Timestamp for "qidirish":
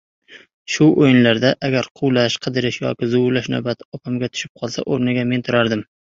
2.47-2.81